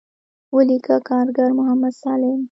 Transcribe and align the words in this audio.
وليکه 0.55 0.95
کارګر 1.09 1.49
محمد 1.59 1.93
سالم. 2.01 2.39